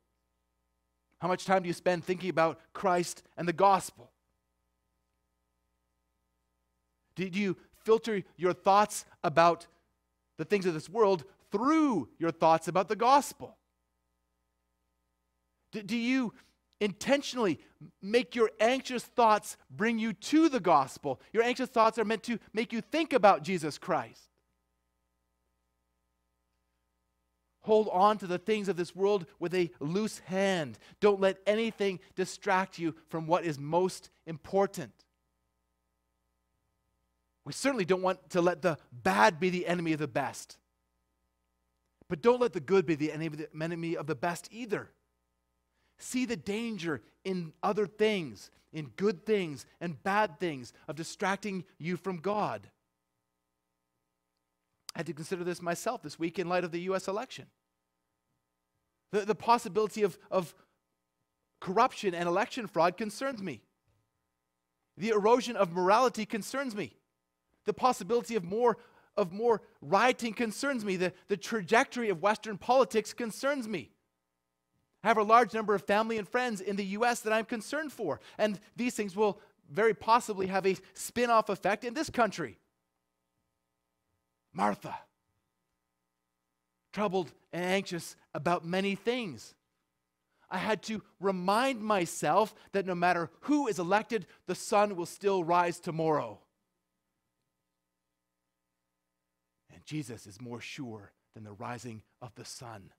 [1.24, 4.10] How much time do you spend thinking about Christ and the gospel?
[7.16, 9.66] Do you filter your thoughts about
[10.36, 13.56] the things of this world through your thoughts about the gospel?
[15.72, 16.34] Do, you
[16.78, 17.58] intentionally
[18.02, 21.22] make your anxious thoughts bring you to the gospel?
[21.32, 24.28] Your anxious thoughts are meant to make you think about Jesus Christ.
[27.64, 30.78] Hold on to the things of this world with a loose hand.
[31.00, 34.92] Don't let anything distract you from what is most important.
[37.46, 40.58] We certainly don't want to let the bad be the enemy of the best.
[42.08, 44.90] But don't let the good be the enemy of the best either.
[45.98, 51.96] See the danger in other things, in good things and bad things, of distracting you
[51.96, 52.68] from God.
[54.94, 57.08] I had to consider this myself this week in light of the U.S.
[57.08, 57.46] election.
[59.10, 60.54] The, the possibility of, of
[61.60, 63.62] corruption and election fraud concerns me.
[64.96, 66.96] The erosion of morality concerns me.
[67.64, 68.78] The possibility of more,
[69.16, 70.96] of more rioting concerns me.
[70.96, 73.90] The, the trajectory of Western politics concerns me.
[75.02, 77.20] I have a large number of family and friends in the U.S.
[77.20, 79.40] that I'm concerned for, and these things will
[79.70, 82.58] very possibly have a spin off effect in this country.
[84.54, 84.96] Martha,
[86.92, 89.54] troubled and anxious about many things.
[90.48, 95.42] I had to remind myself that no matter who is elected, the sun will still
[95.42, 96.38] rise tomorrow.
[99.72, 102.92] And Jesus is more sure than the rising of the sun.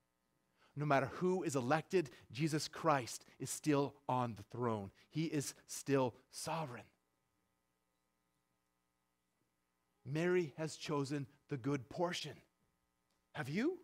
[0.75, 4.91] No matter who is elected, Jesus Christ is still on the throne.
[5.09, 6.83] He is still sovereign.
[10.05, 12.33] Mary has chosen the good portion.
[13.33, 13.79] Have you?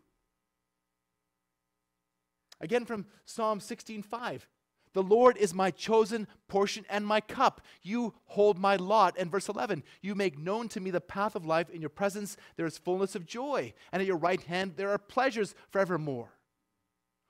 [2.59, 4.47] Again from Psalm 16:5.
[4.93, 7.62] The Lord is my chosen portion and my cup.
[7.82, 9.16] You hold my lot.
[9.18, 11.70] And verse 11, you make known to me the path of life.
[11.70, 14.97] In your presence there is fullness of joy, and at your right hand there are
[14.97, 16.30] pleasures forevermore.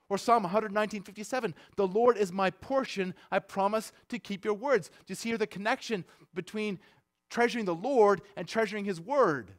[0.10, 3.14] Or Psalm 119, 57, the Lord is my portion.
[3.32, 4.90] I promise to keep your words.
[4.90, 6.04] Do you see here the connection
[6.34, 6.80] between
[7.30, 9.54] treasuring the Lord and treasuring his word?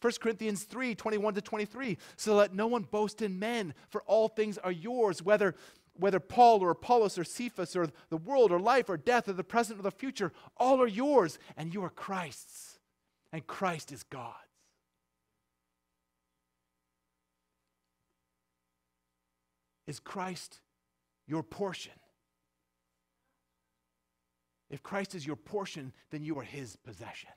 [0.00, 1.98] 1 Corinthians 3 21 to 23.
[2.16, 5.54] So let no one boast in men, for all things are yours, whether,
[5.94, 9.44] whether Paul or Apollos or Cephas or the world or life or death or the
[9.44, 12.78] present or the future, all are yours, and you are Christ's,
[13.32, 14.34] and Christ is God's.
[19.86, 20.58] Is Christ
[21.26, 21.92] your portion?
[24.68, 27.30] If Christ is your portion, then you are his possession.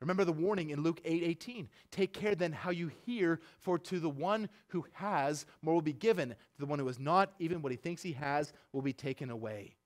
[0.00, 1.68] Remember the warning in Luke 8 18.
[1.90, 5.92] Take care then how you hear, for to the one who has, more will be
[5.92, 6.30] given.
[6.30, 9.30] To the one who has not, even what he thinks he has will be taken
[9.30, 9.76] away.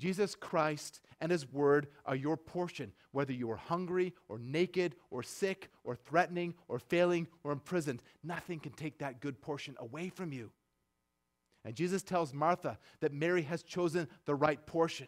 [0.00, 5.22] Jesus Christ and his word are your portion, whether you are hungry or naked or
[5.22, 8.02] sick or threatening or failing or imprisoned.
[8.24, 10.50] Nothing can take that good portion away from you.
[11.64, 15.06] And Jesus tells Martha that Mary has chosen the right portion.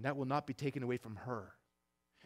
[0.00, 1.52] And that will not be taken away from her.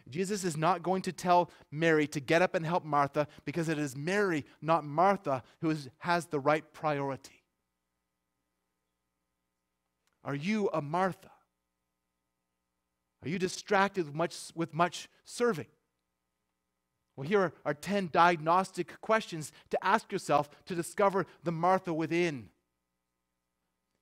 [0.09, 3.81] Jesus is not going to tell Mary to get up and help Martha because it
[3.81, 7.43] is Mary, not Martha, who is, has the right priority.
[10.23, 11.33] Are you a Martha?
[13.25, 15.67] Are you distracted with much, with much serving?
[17.17, 22.51] Well, here are, are 10 diagnostic questions to ask yourself to discover the Martha within.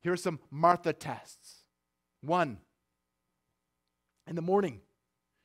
[0.02, 1.62] Here are some Martha tests.
[2.20, 2.58] One,
[4.26, 4.80] in the morning,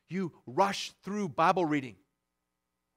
[0.09, 1.95] you rush through Bible reading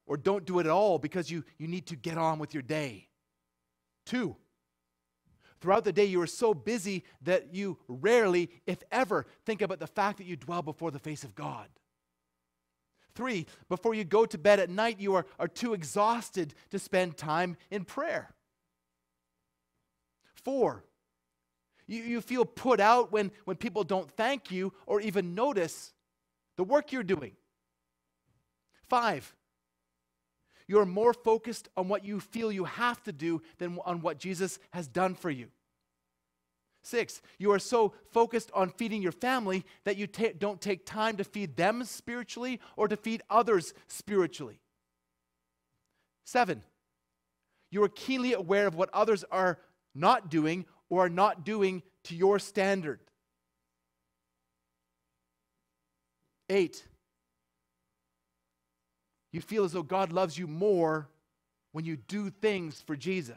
[0.07, 2.63] or don't do it at all because you, you need to get on with your
[2.63, 3.09] day.
[4.07, 4.37] Two,
[5.61, 9.87] throughout the day you are so busy that you rarely, if ever, think about the
[9.87, 11.69] fact that you dwell before the face of God.
[13.15, 17.17] Three, before you go to bed at night, you are, are too exhausted to spend
[17.17, 18.35] time in prayer.
[20.35, 20.85] Four,
[21.91, 25.93] you, you feel put out when, when people don't thank you or even notice
[26.57, 27.33] the work you're doing.
[28.89, 29.35] Five,
[30.69, 34.61] you're more focused on what you feel you have to do than on what Jesus
[34.73, 35.49] has done for you.
[36.85, 41.17] Six, you are so focused on feeding your family that you ta- don't take time
[41.17, 44.61] to feed them spiritually or to feed others spiritually.
[46.25, 46.63] Seven,
[47.73, 49.59] you are keenly aware of what others are
[49.93, 53.01] not doing or are not doing to your standard.
[56.51, 56.85] Eight,
[59.33, 61.09] you feel as though God loves you more
[61.73, 63.37] when you do things for Jesus.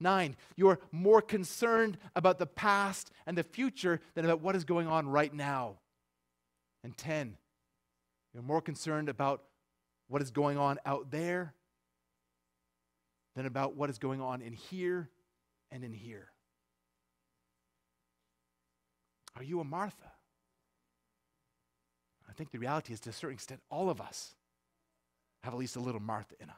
[0.00, 4.88] Nine, you're more concerned about the past and the future than about what is going
[4.88, 5.76] on right now.
[6.82, 7.36] And 10,
[8.32, 9.42] you're more concerned about
[10.08, 11.54] what is going on out there
[13.36, 15.10] than about what is going on in here
[15.74, 16.28] and in here.
[19.36, 20.12] Are you a Martha?
[22.28, 24.36] I think the reality is, to a certain extent, all of us
[25.42, 26.56] have at least a little Martha in us.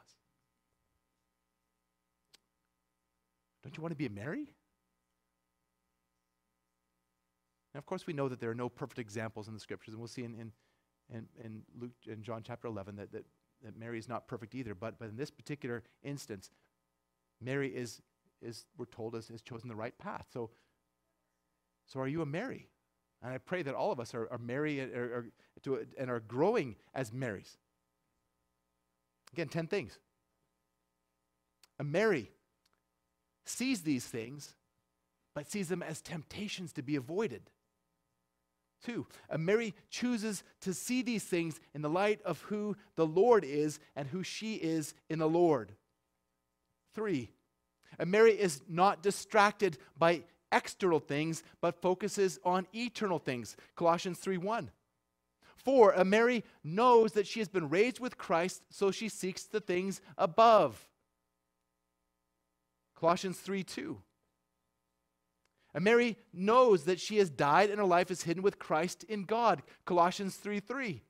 [3.65, 4.47] Don't you want to be a Mary?
[7.75, 9.99] Now, of course, we know that there are no perfect examples in the scriptures, and
[9.99, 10.53] we'll see in, in,
[11.11, 13.25] in, in Luke in John chapter 11 that, that,
[13.65, 14.75] that Mary is not perfect either.
[14.75, 16.51] But, but in this particular instance,
[17.41, 18.03] Mary is,
[18.43, 20.27] is we're told, has, has chosen the right path.
[20.33, 20.51] So
[21.87, 22.69] so are you a Mary?
[23.23, 25.27] And I pray that all of us are, are Mary and are,
[25.63, 27.57] to, and are growing as Marys.
[29.33, 29.99] Again, 10 things.
[31.79, 32.31] A Mary
[33.45, 34.55] sees these things,
[35.35, 37.51] but sees them as temptations to be avoided.
[38.85, 43.45] Two, a Mary chooses to see these things in the light of who the Lord
[43.45, 45.73] is and who she is in the Lord.
[46.95, 47.31] Three,
[47.99, 50.23] a Mary is not distracted by
[50.53, 53.57] external things, but focuses on eternal things.
[53.75, 54.71] Colossians 3 1.
[55.57, 59.61] Four, a Mary knows that she has been raised with Christ, so she seeks the
[59.61, 60.89] things above.
[62.95, 64.01] Colossians 3 2.
[65.75, 69.25] A Mary knows that she has died and her life is hidden with Christ in
[69.25, 69.63] God.
[69.85, 71.03] Colossians 3 3.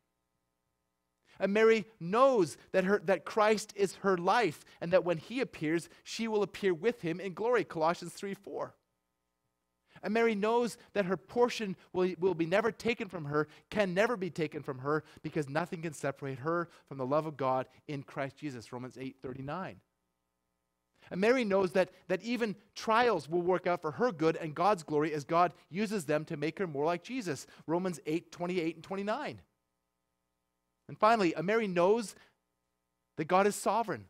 [1.38, 5.88] And Mary knows that, her, that Christ is her life and that when he appears,
[6.02, 7.64] she will appear with him in glory.
[7.64, 8.74] Colossians 3 4.
[10.02, 14.16] And Mary knows that her portion will, will be never taken from her, can never
[14.16, 18.02] be taken from her, because nothing can separate her from the love of God in
[18.02, 18.72] Christ Jesus.
[18.72, 19.80] Romans 8 39.
[21.10, 24.82] And Mary knows that, that even trials will work out for her good and God's
[24.82, 27.46] glory as God uses them to make her more like Jesus.
[27.66, 29.40] Romans 8 28 and 29.
[30.88, 32.14] And finally, uh, Mary knows
[33.16, 34.06] that God is sovereign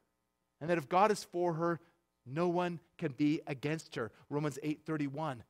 [0.61, 1.81] and that if God is for her,
[2.27, 4.11] no one can be against her.
[4.29, 5.45] Romans 8:31.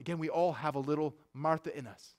[0.00, 2.14] Again, we all have a little Martha in us.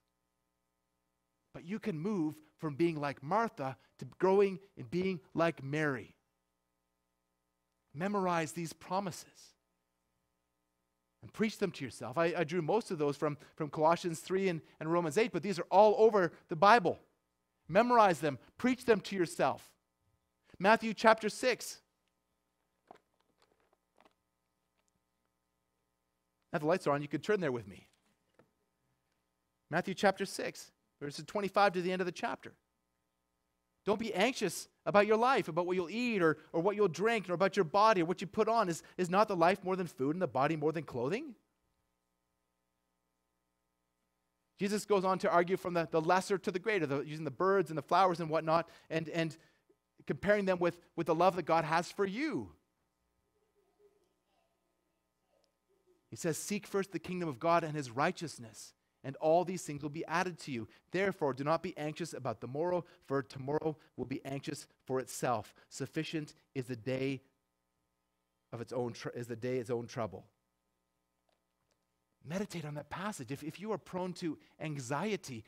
[1.54, 6.16] But you can move from being like Martha to growing and being like Mary.
[7.94, 9.54] Memorize these promises
[11.22, 12.18] and preach them to yourself.
[12.18, 15.42] I, I, drew most of those from, from Colossians 3 and, and Romans 8, but
[15.42, 17.00] these are all over the Bible.
[17.68, 19.72] Memorize them, preach them to yourself.
[20.60, 21.80] Matthew chapter 6.
[26.54, 27.88] Now the lights are on, you could turn there with me.
[29.70, 32.54] Matthew chapter 6, verses 25 to the end of the chapter.
[33.86, 37.30] Don't be anxious about your life, about what you'll eat or, or what you'll drink,
[37.30, 38.68] or about your body or what you put on.
[38.68, 41.36] Is, is not the life more than food and the body more than clothing?
[44.58, 47.32] Jesus goes on to argue from the, the lesser to the greater, the, using the
[47.32, 49.36] birds and the flowers and whatnot, and, and
[50.08, 52.52] comparing them with, with the love that God has for you.
[56.10, 59.82] He says, Seek first the kingdom of God and his righteousness, and all these things
[59.82, 60.68] will be added to you.
[60.92, 65.54] Therefore, do not be anxious about the morrow, for tomorrow will be anxious for itself.
[65.68, 67.22] Sufficient is the day
[68.54, 70.26] of its own tr- is the day its own trouble.
[72.28, 73.32] Meditate on that passage.
[73.32, 75.44] If, if you are prone to anxiety,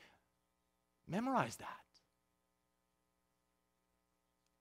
[1.07, 1.67] memorize that.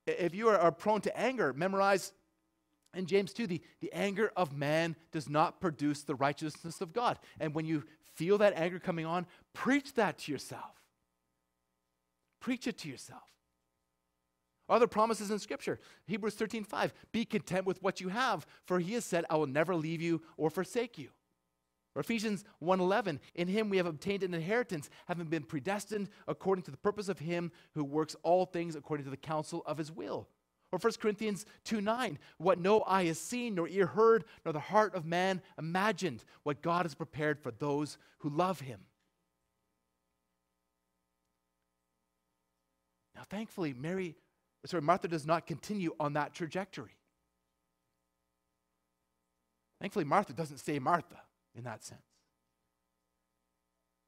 [0.06, 2.12] If you are, are prone to anger, memorize
[2.94, 7.18] in James 2, the, the anger of man does not produce the righteousness of God.
[7.38, 10.82] And when you feel that anger coming on, preach that to yourself.
[12.40, 13.22] Preach it to yourself.
[14.68, 15.78] Other promises in Scripture.
[16.06, 16.94] Hebrews 13, 5.
[17.12, 20.22] Be content with what you have, for he has said, I will never leave you
[20.36, 21.10] or forsake you.
[21.96, 26.70] Or Ephesians 1:11, in him we have obtained an inheritance, having been predestined according to
[26.70, 30.28] the purpose of him who works all things according to the counsel of his will.
[30.70, 34.60] Or 1 Corinthians 2 9, what no eye has seen, nor ear heard, nor the
[34.60, 38.84] heart of man imagined, what God has prepared for those who love him.
[43.14, 44.16] Now, thankfully, Mary,
[44.66, 46.98] sorry, Martha does not continue on that trajectory.
[49.80, 51.22] Thankfully, Martha doesn't stay Martha
[51.56, 52.00] in that sense.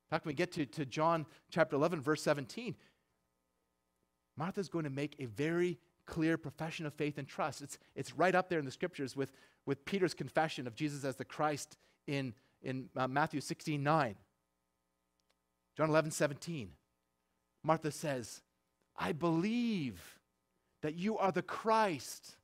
[0.06, 2.74] In fact, when we get to, to John chapter 11, verse 17,
[4.36, 7.60] Martha's going to make a very clear profession of faith and trust.
[7.60, 9.32] It's, it's right up there in the scriptures with,
[9.66, 11.76] with Peter's confession of Jesus as the Christ
[12.06, 12.32] in,
[12.62, 14.14] in uh, Matthew 16 9.
[15.76, 16.70] John 11 17.
[17.62, 18.40] Martha says,
[18.96, 20.18] I believe
[20.82, 22.36] that you are the Christ,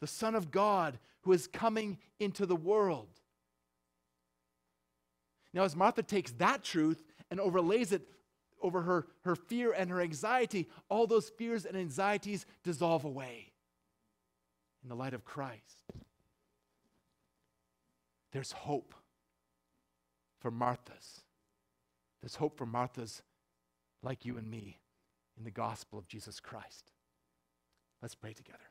[0.00, 3.19] the Son of God, who is coming into the world.
[5.52, 8.02] Now, as Martha takes that truth and overlays it
[8.62, 13.52] over her, her fear and her anxiety, all those fears and anxieties dissolve away
[14.82, 15.84] in the light of Christ.
[18.32, 18.94] There's hope
[20.38, 21.22] for Marthas.
[22.20, 23.22] There's hope for Marthas
[24.02, 24.78] like you and me
[25.36, 26.92] in the gospel of Jesus Christ.
[28.02, 28.69] Let's pray together.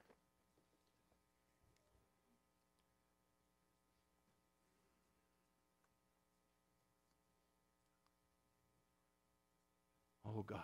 [10.40, 10.60] Oh God.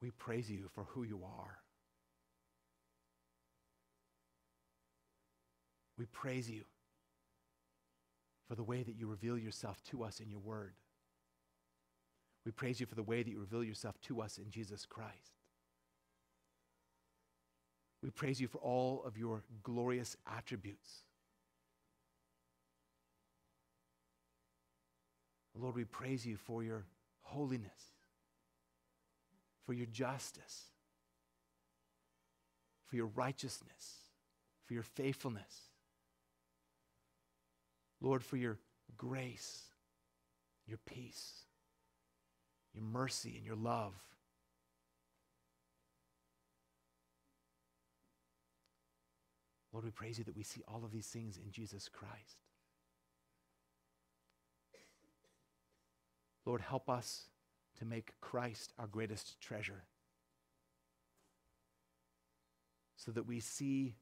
[0.00, 1.58] We praise you for who you are.
[5.98, 6.62] We praise you
[8.48, 10.74] for the way that you reveal yourself to us in your word.
[12.46, 15.32] We praise you for the way that you reveal yourself to us in Jesus Christ.
[18.02, 21.04] We praise you for all of your glorious attributes.
[25.54, 26.84] Lord, we praise you for your
[27.20, 27.70] holiness,
[29.64, 30.64] for your justice,
[32.86, 34.08] for your righteousness,
[34.64, 35.70] for your faithfulness.
[38.00, 38.58] Lord, for your
[38.96, 39.62] grace,
[40.66, 41.44] your peace,
[42.74, 43.94] your mercy, and your love.
[49.72, 52.41] Lord, we praise you that we see all of these things in Jesus Christ.
[56.44, 57.26] Lord, help us
[57.78, 59.84] to make Christ our greatest treasure
[62.96, 63.94] so that we see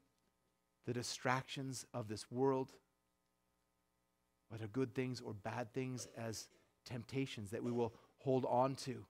[0.86, 2.72] the distractions of this world,
[4.48, 6.48] whether good things or bad things, as
[6.84, 9.04] temptations that we will hold on to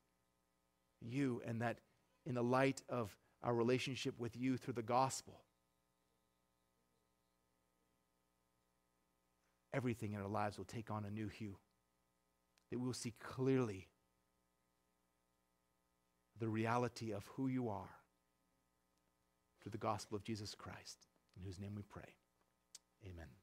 [1.01, 1.79] you, and that
[2.27, 5.41] in the light of our relationship with you through the gospel,
[9.73, 11.57] everything in our lives will take on a new hue
[12.71, 13.89] that we will see clearly
[16.39, 17.91] the reality of who you are
[19.61, 21.07] through the gospel of Jesus Christ,
[21.37, 22.15] in whose name we pray.
[23.05, 23.40] Amen.